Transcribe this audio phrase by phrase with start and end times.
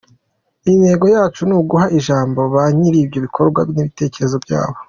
[0.71, 4.77] Intego yacu ni uguha ijambo ba nyir’ibikorwa n’ibitekerezo byabo.